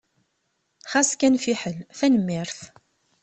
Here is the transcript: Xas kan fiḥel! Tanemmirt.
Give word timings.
Xas 0.91 1.11
kan 1.19 1.35
fiḥel! 1.43 1.77
Tanemmirt. 1.97 2.59